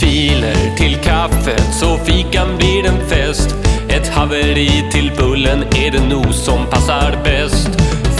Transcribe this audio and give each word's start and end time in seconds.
Filer 0.00 0.76
till 0.76 0.96
kaffet 0.96 1.74
så 1.80 1.98
fikan 1.98 2.56
blir 2.56 2.86
en 2.86 3.08
fest. 3.08 3.54
Ett 3.88 4.08
haveri 4.08 4.90
till 4.92 5.12
bullen 5.18 5.62
är 5.62 5.90
det 5.90 6.08
nog 6.08 6.34
som 6.34 6.66
passar 6.66 7.20
bäst. 7.24 7.68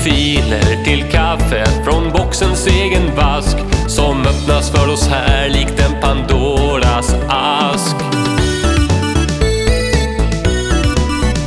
Filer 0.03 0.85
till 0.85 1.05
kaffet 1.11 1.85
från 1.85 2.13
boxens 2.13 2.67
egen 2.67 3.17
vask 3.17 3.57
som 3.89 4.27
öppnas 4.27 4.71
för 4.71 4.89
oss 4.89 5.09
här 5.09 5.49
likt 5.49 5.81
en 5.81 6.01
Pandoras 6.01 7.15
ask. 7.29 7.97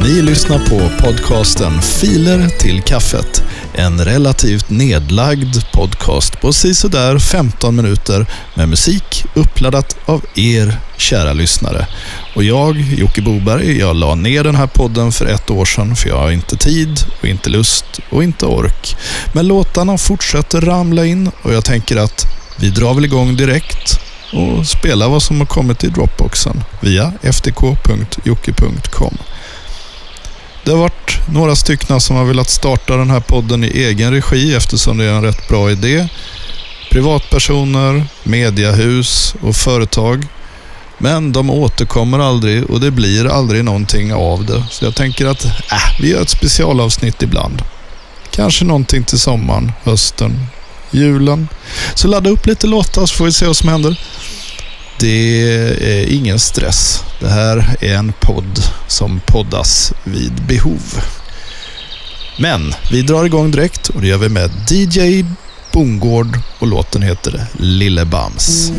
Ni 0.01 0.21
lyssnar 0.21 0.59
på 0.59 1.05
podcasten 1.07 1.81
Filer 1.81 2.49
till 2.49 2.81
kaffet. 2.81 3.43
En 3.75 4.05
relativt 4.05 4.69
nedlagd 4.69 5.55
podcast 5.71 6.41
på 6.41 6.53
sisådär 6.53 7.19
15 7.19 7.75
minuter 7.75 8.25
med 8.53 8.69
musik 8.69 9.25
uppladdat 9.33 9.97
av 10.05 10.25
er 10.35 10.77
kära 10.97 11.33
lyssnare. 11.33 11.87
Och 12.35 12.43
jag, 12.43 12.77
Jocke 12.77 13.21
Boberg, 13.21 13.79
jag 13.79 13.95
la 13.95 14.15
ner 14.15 14.43
den 14.43 14.55
här 14.55 14.67
podden 14.67 15.11
för 15.11 15.25
ett 15.25 15.49
år 15.49 15.65
sedan 15.65 15.95
för 15.95 16.09
jag 16.09 16.17
har 16.17 16.31
inte 16.31 16.57
tid 16.57 16.99
och 17.21 17.27
inte 17.27 17.49
lust 17.49 17.99
och 18.09 18.23
inte 18.23 18.45
ork. 18.45 18.95
Men 19.33 19.47
låtarna 19.47 19.97
fortsätter 19.97 20.61
ramla 20.61 21.05
in 21.05 21.31
och 21.41 21.53
jag 21.53 21.65
tänker 21.65 21.97
att 21.97 22.25
vi 22.59 22.69
drar 22.69 22.93
väl 22.93 23.05
igång 23.05 23.35
direkt 23.35 23.99
och 24.33 24.67
spelar 24.67 25.09
vad 25.09 25.23
som 25.23 25.39
har 25.39 25.45
kommit 25.45 25.83
i 25.83 25.87
Dropboxen 25.87 26.63
via 26.81 27.13
ftk.jocke.com. 27.21 29.17
Det 30.63 30.71
har 30.71 30.77
varit 30.77 31.19
några 31.33 31.55
stycken 31.55 32.01
som 32.01 32.15
har 32.15 32.25
velat 32.25 32.49
starta 32.49 32.97
den 32.97 33.09
här 33.09 33.19
podden 33.19 33.63
i 33.63 33.67
egen 33.67 34.11
regi 34.11 34.55
eftersom 34.55 34.97
det 34.97 35.05
är 35.05 35.13
en 35.13 35.23
rätt 35.23 35.47
bra 35.47 35.71
idé. 35.71 36.07
Privatpersoner, 36.91 38.05
mediehus 38.23 39.35
och 39.41 39.55
företag. 39.55 40.27
Men 40.97 41.31
de 41.31 41.49
återkommer 41.49 42.19
aldrig 42.19 42.69
och 42.69 42.79
det 42.79 42.91
blir 42.91 43.27
aldrig 43.27 43.63
någonting 43.63 44.13
av 44.13 44.45
det. 44.45 44.63
Så 44.71 44.85
jag 44.85 44.95
tänker 44.95 45.25
att 45.25 45.45
äh, 45.45 45.51
vi 45.99 46.09
gör 46.09 46.21
ett 46.21 46.29
specialavsnitt 46.29 47.21
ibland. 47.21 47.61
Kanske 48.31 48.65
någonting 48.65 49.03
till 49.03 49.19
sommaren, 49.19 49.71
hösten, 49.83 50.47
julen. 50.91 51.47
Så 51.95 52.07
ladda 52.07 52.29
upp 52.29 52.45
lite 52.45 52.67
låtar 52.67 53.05
så 53.05 53.15
får 53.15 53.25
vi 53.25 53.31
se 53.31 53.45
vad 53.45 53.57
som 53.57 53.69
händer. 53.69 53.99
Det 55.03 55.99
är 55.99 56.13
ingen 56.13 56.39
stress. 56.39 57.03
Det 57.19 57.29
här 57.29 57.77
är 57.79 57.95
en 57.95 58.13
podd 58.19 58.59
som 58.87 59.21
poddas 59.25 59.93
vid 60.03 60.33
behov. 60.47 60.81
Men 62.39 62.73
vi 62.91 63.01
drar 63.01 63.25
igång 63.25 63.51
direkt 63.51 63.89
och 63.89 64.01
det 64.01 64.07
gör 64.07 64.17
vi 64.17 64.29
med 64.29 64.51
DJ 64.69 65.25
Bongård 65.71 66.39
och 66.59 66.67
låten 66.67 67.01
heter 67.01 67.45
Lille 67.59 68.05
Bams. 68.05 68.71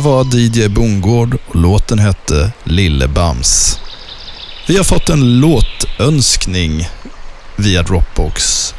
Det 0.00 0.04
var 0.04 0.24
DJ 0.34 0.68
Bongård 0.68 1.38
och 1.48 1.56
låten 1.56 1.98
hette 1.98 2.52
Lille 2.64 3.08
Bams. 3.08 3.80
Vi 4.66 4.76
har 4.76 4.84
fått 4.84 5.08
en 5.08 5.40
låtönskning 5.40 6.88
via 7.56 7.82
Dropbox 7.82 8.74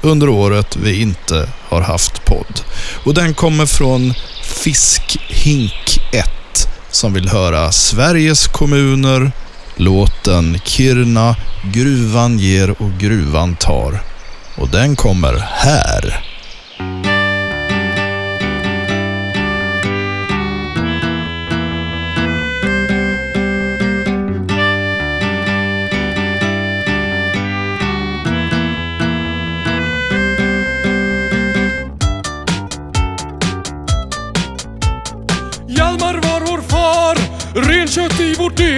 under 0.00 0.28
året 0.28 0.76
vi 0.76 1.00
inte 1.00 1.48
har 1.68 1.80
haft 1.80 2.24
podd. 2.24 2.60
Och 3.04 3.14
den 3.14 3.34
kommer 3.34 3.66
från 3.66 4.14
Fiskhink 4.42 6.00
1 6.12 6.68
som 6.90 7.12
vill 7.12 7.28
höra 7.28 7.72
Sveriges 7.72 8.46
kommuner, 8.46 9.32
låten 9.76 10.58
Kiruna, 10.64 11.36
Gruvan 11.72 12.38
ger 12.38 12.82
och 12.82 12.92
gruvan 12.98 13.56
tar. 13.56 14.02
Och 14.56 14.68
den 14.68 14.96
kommer 14.96 15.34
här. 15.50 16.19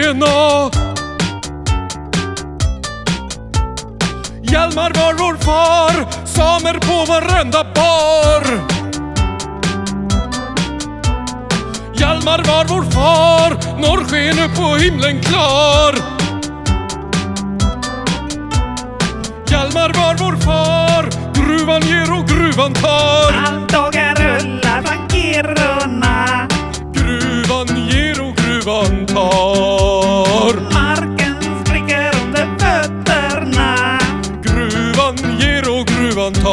DNA. 0.03 0.71
Hjalmar 4.43 4.93
var 4.95 5.15
vår 5.19 5.37
far, 5.37 6.27
samer 6.27 6.79
på 6.79 7.13
varenda 7.13 7.65
bar. 7.75 8.45
Hjalmar 11.95 12.43
var 12.49 12.65
vår 12.65 12.91
far, 12.91 13.51
norrsken 13.81 14.45
upp 14.45 14.57
på 14.57 14.77
himlen 14.77 15.21
klar. 15.23 15.95
Hjalmar 19.51 19.93
var 19.95 20.15
vår 20.19 20.37
far, 20.37 21.09
gruvan 21.35 21.83
ger 21.83 22.13
och 22.13 22.29
gruvan 22.29 22.75
tar. 22.75 23.33
Almdagar 23.47 24.15
rullar 24.15 24.83
från 24.83 25.09
Kiruna 25.09 26.49
Gruvan 26.95 27.89
ger 27.89 28.21
och 28.21 28.37
gruvan 28.37 29.07
tar. 29.07 29.92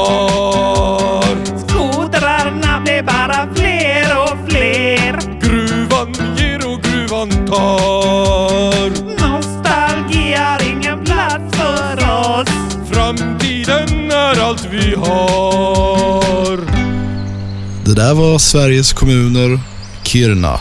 Tar. 0.09 1.35
Skotrarna 1.57 2.81
blir 2.81 3.03
bara 3.03 3.49
fler 3.55 4.17
och 4.23 4.49
fler 4.49 5.19
Gruvan 5.41 6.13
ger 6.37 6.67
och 6.67 6.81
gruvan 6.81 7.29
tar. 7.29 8.89
Nostalgi 9.21 10.33
har 10.33 10.71
ingen 10.71 11.05
plats 11.05 11.57
för 11.57 11.97
oss 11.97 12.49
Framtiden 12.91 14.11
är 14.11 14.41
allt 14.41 14.67
vi 14.71 14.95
har. 14.95 16.57
Det 17.85 17.95
där 17.95 18.13
var 18.13 18.37
Sveriges 18.37 18.93
kommuner, 18.93 19.59
Kiruna. 20.03 20.59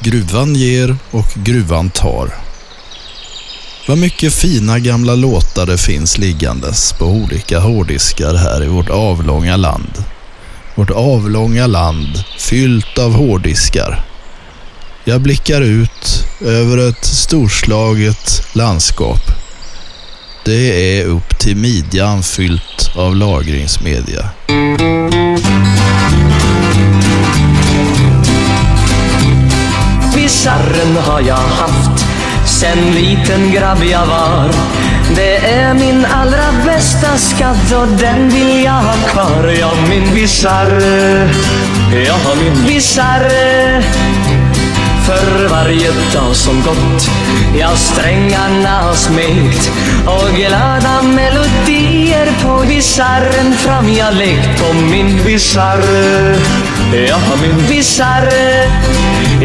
Gruvan 0.00 0.54
ger 0.54 0.96
och 1.10 1.44
gruvan 1.44 1.90
tar. 1.90 2.43
Vad 3.86 3.98
mycket 3.98 4.34
fina 4.34 4.78
gamla 4.78 5.14
låtar 5.14 5.66
det 5.66 5.78
finns 5.78 6.18
liggandes 6.18 6.92
på 6.92 7.04
olika 7.04 7.58
hårddiskar 7.58 8.34
här 8.34 8.64
i 8.64 8.66
vårt 8.66 8.90
avlånga 8.90 9.56
land. 9.56 10.04
Vårt 10.74 10.90
avlånga 10.90 11.66
land 11.66 12.24
fyllt 12.38 12.98
av 12.98 13.12
hårddiskar. 13.12 14.04
Jag 15.04 15.20
blickar 15.20 15.60
ut 15.60 16.24
över 16.40 16.88
ett 16.88 17.04
storslaget 17.04 18.42
landskap. 18.52 19.22
Det 20.44 20.98
är 20.98 21.04
upp 21.04 21.38
till 21.38 21.56
midjan 21.56 22.22
fyllt 22.22 22.90
av 22.96 23.16
lagringsmedia. 23.16 24.30
Bisarren 30.14 30.96
har 30.96 31.20
jag 31.20 31.36
haft 31.36 31.83
sen 32.64 32.94
liten 32.94 33.52
grabb 33.52 33.84
jag 33.84 34.06
var. 34.06 34.50
Det 35.16 35.36
är 35.36 35.74
min 35.74 36.06
allra 36.14 36.52
bästa 36.66 37.16
skatt 37.16 37.72
och 37.72 37.88
den 37.88 38.28
vill 38.28 38.64
jag 38.64 38.72
ha 38.72 38.92
kvar. 38.92 39.54
Ja, 39.60 39.70
min 39.88 40.14
bisarr, 40.14 40.80
ja, 42.06 42.16
min 42.42 42.66
bisarre. 42.66 43.82
För 45.06 45.48
varje 45.48 45.90
dag 46.14 46.36
som 46.36 46.62
gått 46.62 47.10
jag 47.58 47.78
strängarna 47.78 48.68
har 48.68 48.94
smekt 48.94 49.70
Och 50.06 50.36
glada 50.36 51.02
melodier 51.02 52.28
på 52.42 52.66
bisarren 52.68 53.52
fram 53.52 53.88
jag 53.92 54.14
lekt. 54.14 54.62
På 54.62 54.74
min 54.74 55.24
bisarr 55.24 55.82
Ja, 57.08 57.18
min 57.42 57.66
bisarr 57.68 58.28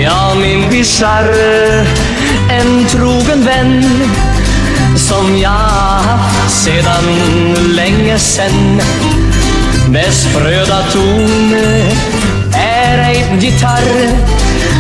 Ja, 0.04 0.36
min 0.36 0.70
bisarr 0.70 1.34
En 2.50 2.86
trogen 2.86 3.44
vän 3.46 3.84
som 4.96 5.38
jag 5.38 5.50
haft 5.50 6.52
sedan 6.52 7.04
länge 7.76 8.20
sen. 8.20 8.82
Dess 9.88 10.24
spröda 10.24 10.84
ton 10.94 11.54
är 12.54 13.10
ej 13.10 13.26
gitarr 13.40 14.10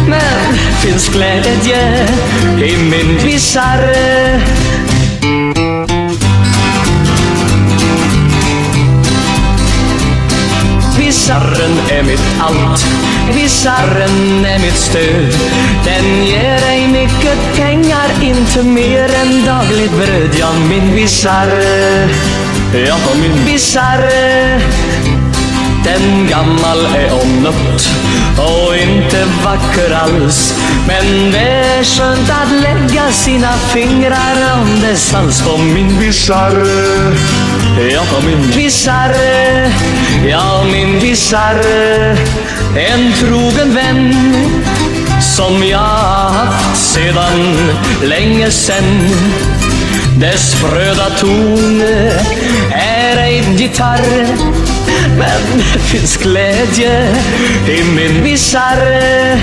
Men 0.07 0.55
finns 0.81 1.09
glädje 1.09 2.07
i 2.57 2.77
min 2.77 3.19
bisarr 3.25 3.93
Bisarren 11.09 11.79
är 11.89 12.03
mitt 12.03 12.35
allt, 12.39 12.85
bisarren 13.33 14.45
är 14.45 14.59
mitt 14.59 14.77
stöd. 14.77 15.33
Den 15.85 16.25
ger 16.25 16.63
ej 16.67 16.87
mycket 16.87 17.55
pengar, 17.55 18.09
inte 18.21 18.63
mer 18.63 19.15
än 19.15 19.45
dagligt 19.45 19.91
bröd. 19.91 20.29
Ja, 20.39 20.53
min 20.69 20.95
bisarr, 20.95 21.63
ja, 22.87 22.97
min 23.21 23.45
bisarr. 23.45 24.09
Den 25.83 26.27
gammal 26.27 26.85
är 26.95 27.13
omnött 27.21 27.89
och 28.37 28.75
inte 28.75 29.25
vacker 29.43 29.93
alls 29.93 30.53
Men 30.87 31.31
det 31.31 31.39
är 31.39 31.83
skönt 31.83 32.29
att 32.29 32.51
lägga 32.51 33.11
sina 33.11 33.51
fingrar 33.51 34.59
om 34.61 34.81
dess 34.81 35.13
hals 35.13 35.41
på 35.41 35.57
min 35.57 35.99
bisarr 35.99 36.65
Ja, 37.77 38.03
min 38.25 38.51
bisarr 38.55 39.15
Ja, 40.27 40.63
min 40.71 40.99
visare, 40.99 42.17
En 42.75 43.13
trogen 43.13 43.75
vän 43.75 44.13
som 45.21 45.63
jag 45.67 45.79
haft 45.79 46.77
sedan 46.77 47.57
länge 48.03 48.51
sen 48.51 49.09
dess 50.19 50.55
fröda 50.55 51.09
ton 51.19 51.81
är 52.71 53.17
ej 53.17 53.43
gitarr 53.57 54.27
Men 55.17 55.63
det 55.73 55.79
finns 55.79 56.17
glädje 56.17 57.15
i 57.67 57.83
min 57.83 58.23
visare. 58.23 59.39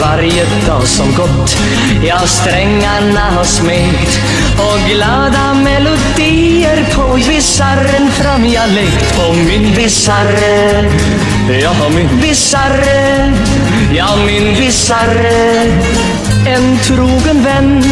Varje 0.00 0.44
dag 0.66 0.86
som 0.86 1.14
gått. 1.14 1.56
Ja, 2.04 2.18
strängarna 2.26 3.20
har 3.36 3.44
smekt 3.44 4.20
Och 4.58 4.90
glada 4.90 5.54
melodier 5.54 6.86
på 6.94 7.14
visaren 7.14 8.10
fram 8.10 8.46
jag 8.46 8.70
lekt 8.70 9.16
på 9.16 9.32
min 9.32 9.74
bisarr 9.74 10.90
Ja, 11.62 11.72
min 11.94 12.20
visare, 12.20 13.32
Ja, 13.92 14.16
min 14.26 14.54
visare. 14.54 15.62
En 16.46 16.78
trogen 16.78 17.44
vän 17.44 17.84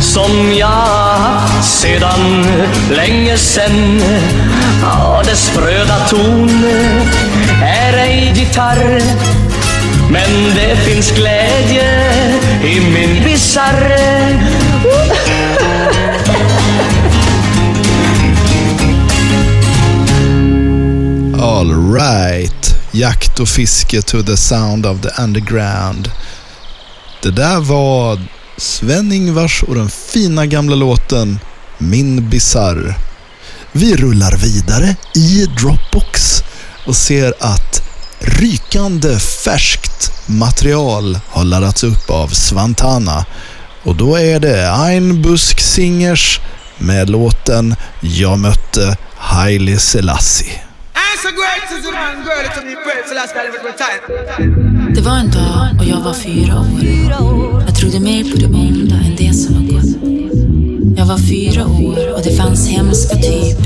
som 0.00 0.52
jag 0.58 0.66
haft 0.66 1.80
sedan 1.80 2.46
länge 2.90 3.36
sen. 3.36 4.00
Ja, 4.82 5.22
dess 5.24 5.46
spröda 5.46 5.98
ton 6.08 6.64
är 7.62 7.98
ej 7.98 8.32
gitarr 8.36 9.00
men 10.10 10.54
det 10.54 10.76
finns 10.76 11.10
glädje 11.10 12.08
i 12.64 12.80
min 12.80 13.24
bisarr 13.24 13.98
All 21.40 21.92
right. 21.92 22.74
Jakt 22.92 23.40
och 23.40 23.48
fiske 23.48 24.02
to 24.02 24.22
the 24.22 24.36
sound 24.36 24.86
of 24.86 25.00
the 25.00 25.22
underground. 25.22 26.10
Det 27.22 27.30
där 27.30 27.60
var 27.60 28.20
Sven-Ingvars 28.56 29.62
och 29.62 29.74
den 29.74 29.90
fina 29.90 30.46
gamla 30.46 30.74
låten 30.74 31.38
Min 31.78 32.30
Bizarr. 32.30 32.94
Vi 33.72 33.96
rullar 33.96 34.36
vidare 34.36 34.96
i 35.14 35.46
Dropbox 35.60 36.42
och 36.86 36.96
ser 36.96 37.34
att 37.40 37.87
rykande 38.20 39.18
färskt 39.18 40.12
material 40.26 41.18
har 41.28 41.44
laddats 41.44 41.84
upp 41.84 42.10
av 42.10 42.28
Svantana. 42.28 43.26
Och 43.82 43.96
då 43.96 44.16
är 44.16 44.40
det 44.40 44.70
Ein 44.70 45.22
Busk 45.22 45.60
Singers 45.60 46.40
med 46.78 47.10
låten 47.10 47.76
Jag 48.00 48.38
mötte 48.38 48.96
Haile 49.16 49.78
Selassie. 49.78 50.52
Det 54.94 55.00
var 55.00 55.16
en 55.16 55.30
dag 55.30 55.68
och 55.78 55.84
jag 55.84 56.00
var 56.00 56.14
fyra 56.14 56.58
år. 57.20 57.62
Jag 57.66 57.76
trodde 57.76 58.00
mer 58.00 58.24
på 58.24 58.36
det 58.36 58.46
onda 58.46 58.94
än 58.94 59.16
det 59.16 59.34
som 59.34 59.54
var 59.54 59.72
gott. 59.72 60.18
Jag 60.98 61.06
var 61.06 61.18
fyra 61.18 61.66
år 61.66 62.14
och 62.14 62.22
det 62.24 62.36
fanns 62.36 62.68
hemska 62.68 63.16
typer 63.16 63.57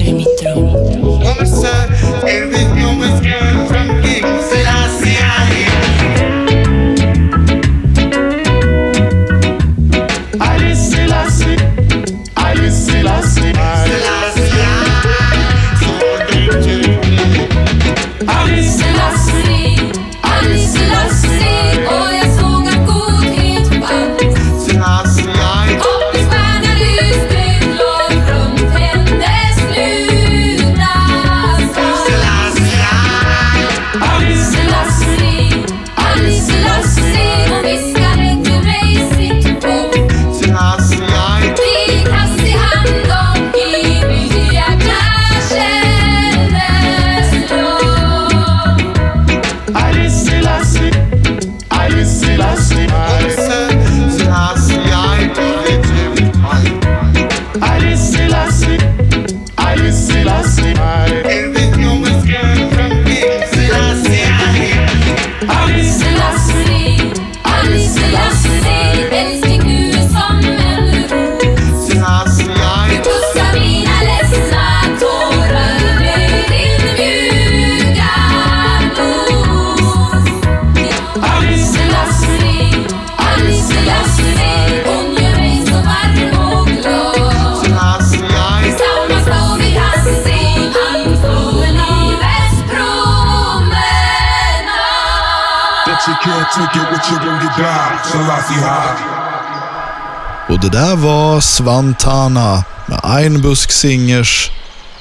Och 100.48 100.60
det 100.60 100.68
där 100.68 100.96
var 100.96 101.40
Svantana 101.40 102.64
med 102.86 103.00
Einbusk 103.04 103.72
Singers 103.72 104.50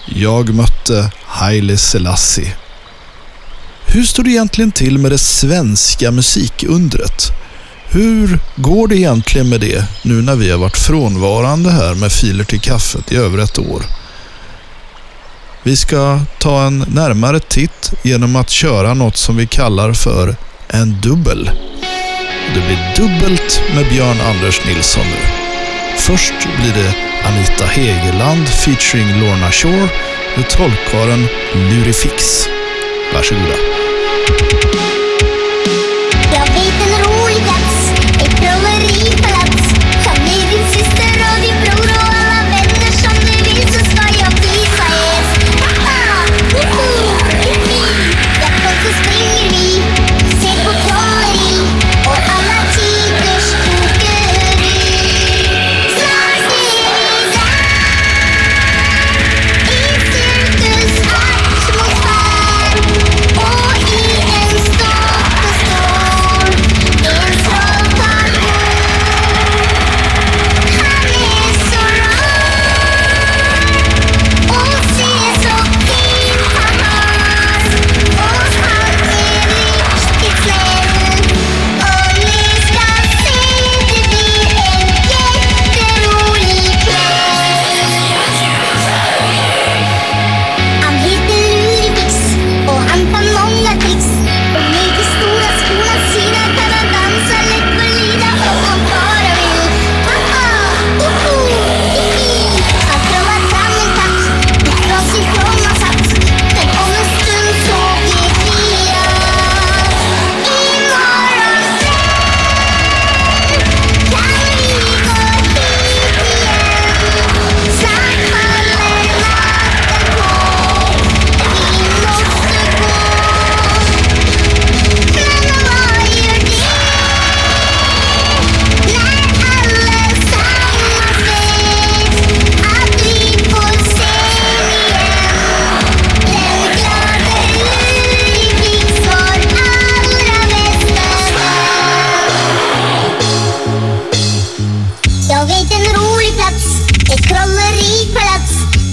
Jag 0.06 0.54
mötte 0.54 1.12
Haile 1.26 1.78
Selassie. 1.78 2.61
Hur 3.94 4.04
står 4.04 4.24
det 4.24 4.30
egentligen 4.30 4.72
till 4.72 4.98
med 4.98 5.12
det 5.12 5.18
svenska 5.18 6.12
musikundret? 6.12 7.32
Hur 7.90 8.40
går 8.56 8.88
det 8.88 8.96
egentligen 8.96 9.50
med 9.50 9.62
det 9.62 9.86
nu 10.04 10.14
när 10.14 10.36
vi 10.36 10.52
har 10.52 10.58
varit 10.58 10.78
frånvarande 10.78 11.72
här 11.72 11.96
med 11.96 12.12
filer 12.12 12.44
till 12.44 12.60
kaffet 12.60 13.12
i 13.12 13.16
över 13.16 13.38
ett 13.38 13.60
år? 13.60 13.82
Vi 15.64 15.76
ska 15.76 16.20
ta 16.40 16.62
en 16.62 16.86
närmare 16.88 17.40
titt 17.40 17.94
genom 18.04 18.36
att 18.36 18.50
köra 18.50 18.94
något 18.94 19.18
som 19.18 19.38
vi 19.38 19.48
kallar 19.48 19.94
för 19.94 20.36
en 20.68 21.02
dubbel. 21.02 21.52
Det 22.54 22.62
blir 22.62 22.94
dubbelt 22.96 23.62
med 23.76 23.90
Björn 23.90 24.22
Anders 24.22 24.66
Nilsson 24.66 25.06
nu. 25.06 25.28
Först 25.98 26.34
blir 26.60 26.84
det 26.84 26.96
Anita 27.24 27.66
Hegeland 27.66 28.48
featuring 28.48 29.20
Lorna 29.20 29.52
Shore 29.52 29.90
med 30.36 30.50
trollkarlen 30.50 31.28
Lurifix. 31.54 32.48
Varsågoda. 33.14 33.81
Jag 36.34 36.46
vet 36.56 36.78
en 36.86 36.94
rolig 37.04 37.44
plats, 37.44 37.92
ett 38.24 38.36
trolleripalats. 38.38 39.74
Kom 40.04 40.24
med 40.24 40.50
din 40.50 40.66
syster 40.74 41.11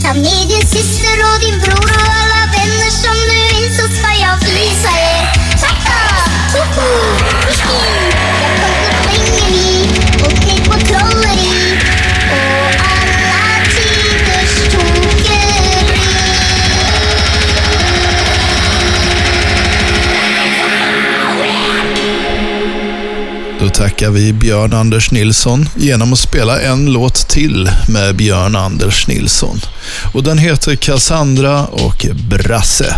Ta 0.08 0.14
med 0.14 0.48
din 0.48 0.66
syster 0.68 1.16
och 1.28 1.40
din 1.40 1.60
bror 1.60 1.90
och 1.94 2.12
alla 2.20 2.52
vänner 2.52 2.90
som 2.90 3.14
du 3.30 3.60
vill 3.60 3.76
så 3.76 3.82
ska 3.82 4.08
jag 4.20 4.38
visa 4.38 4.88
er. 4.88 5.32
Tjacka! 5.60 5.98
woho, 6.52 6.88
yippee. 7.60 8.08
Jag 8.40 8.50
kommer 8.58 8.86
springer 9.04 9.84
och 10.24 10.30
ser 10.30 10.64
på 10.64 10.78
trolleri 10.86 11.78
och 12.30 12.70
alla 12.80 13.64
tiders 13.74 14.72
tokeri. 14.72 15.68
Då 23.60 23.68
tackar 23.68 24.10
vi 24.10 24.32
Björn 24.32 24.72
Anders 24.72 25.10
Nilsson 25.10 25.68
genom 25.76 26.12
att 26.12 26.18
spela 26.18 26.60
en 26.60 26.92
låt 26.92 27.28
till 27.28 27.70
med 27.88 28.16
Björn 28.16 28.56
Anders 28.56 29.06
Nilsson. 29.06 29.60
Och 30.12 30.22
den 30.22 30.38
heter 30.38 30.76
Cassandra 30.76 31.66
och 31.66 32.06
Brasse. 32.28 32.96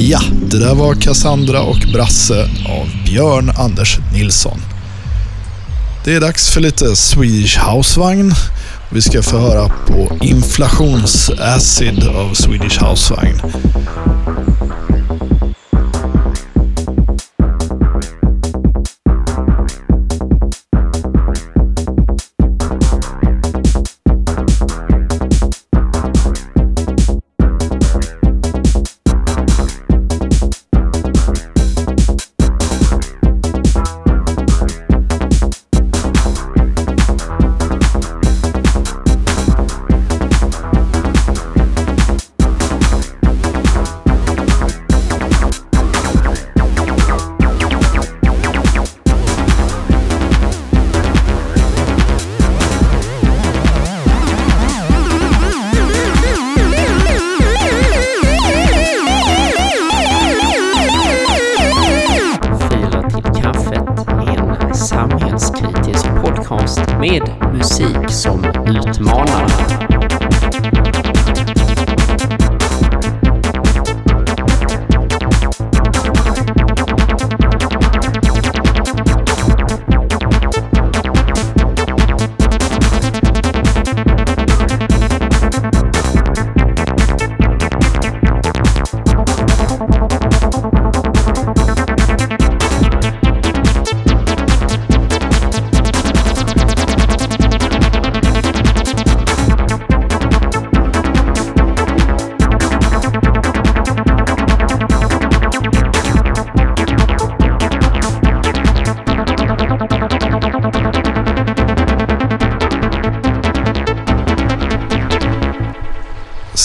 Ja, 0.00 0.20
Det 0.50 0.58
där 0.58 0.74
var 0.74 0.94
Cassandra 0.94 1.60
och 1.60 1.78
Brasse 1.92 2.42
av 2.68 2.88
Björn 3.04 3.50
Anders 3.58 3.98
Nilsson. 4.12 4.58
Det 6.04 6.14
är 6.14 6.20
dags 6.20 6.48
för 6.50 6.60
lite 6.60 6.96
Swedish 6.96 7.58
Housevagn. 7.58 8.32
Vi 8.92 9.02
ska 9.02 9.22
få 9.22 9.38
höra 9.38 9.68
på 9.68 10.18
Inflationsacid 10.22 12.08
av 12.08 12.34
Swedish 12.34 12.82
Housevagn. 12.82 13.40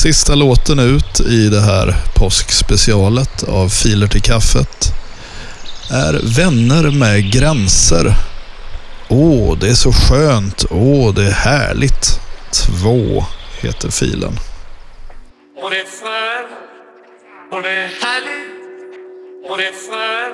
Sista 0.04 0.36
låten 0.36 0.80
ut 0.80 1.20
i 1.20 1.50
det 1.50 1.62
här 1.62 1.96
påskspecialet 2.16 3.44
av 3.44 3.70
Filer 3.70 4.08
till 4.08 4.22
kaffet 4.22 4.94
är 5.92 6.14
Vänner 6.38 6.92
med 6.92 7.32
gränser. 7.32 8.14
Åh, 9.10 9.58
det 9.60 9.70
är 9.70 9.74
så 9.74 9.92
skönt. 9.94 10.66
Åh, 10.70 11.14
det 11.14 11.24
är 11.24 11.32
härligt. 11.32 12.20
Två 12.52 13.26
heter 13.62 13.90
filen. 13.90 14.34
Och 15.64 15.70
det 15.70 15.80
är 15.82 15.86
för 15.86 16.44
Och 17.52 17.64
det 17.64 17.70
är 17.70 17.92
härligt 18.04 18.54
Och 19.50 19.58
det 19.58 19.68
är 19.68 19.78
för 19.90 20.30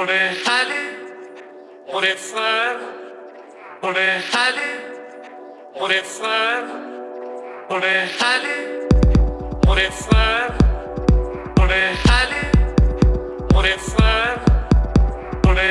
Och 0.00 0.06
det 0.06 0.14
är 0.14 0.34
härligt 0.46 0.98
Och 1.94 2.02
det 2.02 2.10
är 2.10 2.16
för 2.16 2.74
Och 3.88 3.94
det 3.94 4.02
är 4.02 4.22
härligt 4.32 4.80
Och 5.80 5.88
det 5.88 5.98
är 5.98 6.02
för 6.02 6.89
och 7.70 7.80
det 7.80 7.88
är 7.88 8.06
härligt 8.06 9.68
Och 9.68 9.76
det 9.76 9.86
är 9.86 9.90
för 9.90 10.54
Och 11.62 11.68
det 11.68 11.74
är 11.74 11.94
härligt 12.08 12.56
Och 13.54 13.62
det 13.62 13.72
är 13.72 13.78
för 13.78 14.40
Och 15.48 15.54
det 15.54 15.62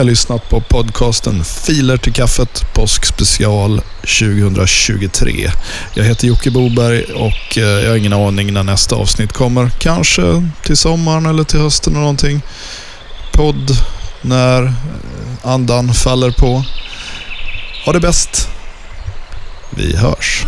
har 0.00 0.04
lyssnat 0.04 0.48
på 0.48 0.60
podcasten 0.60 1.44
Filer 1.44 1.96
till 1.96 2.12
kaffet 2.12 2.74
påskspecial 2.74 3.80
2023. 4.00 5.50
Jag 5.94 6.04
heter 6.04 6.26
Jocke 6.26 6.50
Boberg 6.50 7.02
och 7.04 7.58
eh, 7.58 7.62
jag 7.62 7.90
har 7.90 7.96
ingen 7.96 8.12
aning 8.12 8.52
när 8.52 8.62
nästa 8.62 8.96
avsnitt 8.96 9.32
kommer. 9.32 9.70
Kanske 9.78 10.22
till 10.64 10.76
sommaren 10.76 11.26
eller 11.26 11.44
till 11.44 11.60
hösten 11.60 11.92
eller 11.92 12.00
någonting. 12.00 12.42
Podd 13.32 13.70
när 14.22 14.62
eh, 14.62 14.72
andan 15.42 15.94
faller 15.94 16.30
på. 16.30 16.64
Ha 17.86 17.92
det 17.92 18.00
bäst. 18.00 18.48
Vi 19.70 19.96
hörs. 19.96 20.44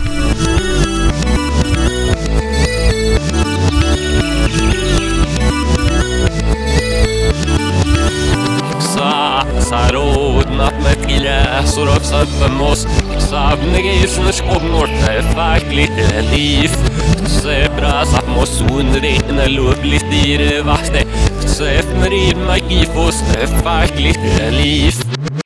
Satsarudnat 10.53 10.75
med 10.83 11.21
gräsor 11.21 11.88
och 11.97 12.05
söppemos 12.05 12.87
Savnegeisners 13.19 14.41
komnorte 14.41 15.23
fakligt 15.35 16.25
liv. 16.33 16.71
Sebras 17.27 18.15
atmosunrene 18.15 19.49
lubligt 19.49 20.27
i 20.27 20.37
det 20.37 20.62
vaste 20.62 21.05
Sefmerin 21.47 22.45
magifos 22.47 23.23
fakligt 23.62 24.53
liv. 24.53 24.95